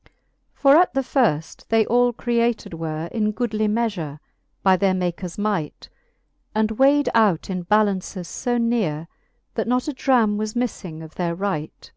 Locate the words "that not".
9.56-9.88